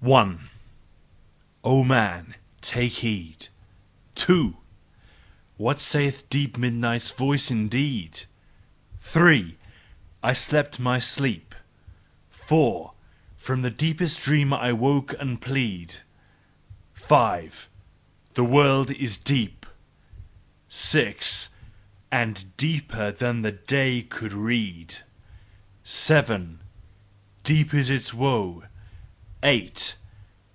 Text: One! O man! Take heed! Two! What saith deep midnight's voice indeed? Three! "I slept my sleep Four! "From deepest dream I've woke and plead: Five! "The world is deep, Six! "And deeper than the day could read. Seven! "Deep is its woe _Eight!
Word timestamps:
One! 0.00 0.50
O 1.64 1.82
man! 1.82 2.36
Take 2.60 2.92
heed! 2.92 3.48
Two! 4.14 4.58
What 5.56 5.80
saith 5.80 6.30
deep 6.30 6.56
midnight's 6.56 7.10
voice 7.10 7.50
indeed? 7.50 8.20
Three! 9.00 9.56
"I 10.22 10.32
slept 10.32 10.78
my 10.78 11.00
sleep 11.00 11.56
Four! 12.30 12.92
"From 13.36 13.68
deepest 13.70 14.22
dream 14.22 14.52
I've 14.54 14.78
woke 14.78 15.12
and 15.18 15.40
plead: 15.40 15.96
Five! 16.92 17.68
"The 18.34 18.44
world 18.44 18.92
is 18.92 19.18
deep, 19.18 19.66
Six! 20.68 21.48
"And 22.12 22.54
deeper 22.56 23.10
than 23.10 23.42
the 23.42 23.52
day 23.52 24.02
could 24.02 24.32
read. 24.34 24.98
Seven! 25.82 26.60
"Deep 27.42 27.74
is 27.74 27.90
its 27.90 28.14
woe 28.14 28.62
_Eight! 29.42 29.94